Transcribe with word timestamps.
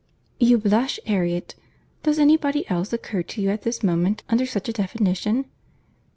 You 0.39 0.57
blush, 0.57 0.99
Harriet.—Does 1.05 2.17
any 2.17 2.35
body 2.35 2.67
else 2.71 2.91
occur 2.91 3.21
to 3.21 3.39
you 3.39 3.51
at 3.51 3.61
this 3.61 3.83
moment 3.83 4.23
under 4.31 4.47
such 4.47 4.67
a 4.67 4.73
definition? 4.73 5.45